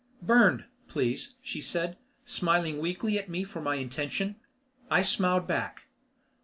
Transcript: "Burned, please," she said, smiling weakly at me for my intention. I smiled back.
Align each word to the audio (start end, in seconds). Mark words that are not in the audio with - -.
"Burned, 0.23 0.65
please," 0.87 1.35
she 1.43 1.61
said, 1.61 1.95
smiling 2.25 2.79
weakly 2.79 3.19
at 3.19 3.29
me 3.29 3.43
for 3.43 3.61
my 3.61 3.75
intention. 3.75 4.37
I 4.89 5.03
smiled 5.03 5.45
back. 5.45 5.83